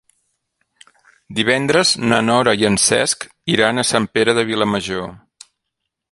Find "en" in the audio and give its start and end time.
2.71-2.79